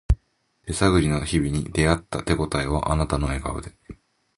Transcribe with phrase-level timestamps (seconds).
[0.65, 3.71] 手探りの日々に出会った手ごたえはあなたの笑顔で